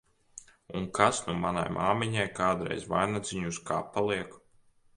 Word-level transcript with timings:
Un 0.77 0.87
kas 0.99 1.19
nu 1.25 1.35
manai 1.43 1.65
māmiņai 1.75 2.27
kādreiz 2.41 2.89
vainadziņu 2.97 3.53
uz 3.55 3.63
kapa 3.71 4.09
liek! 4.11 4.37